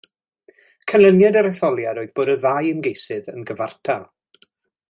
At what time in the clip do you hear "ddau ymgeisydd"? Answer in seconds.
2.47-3.33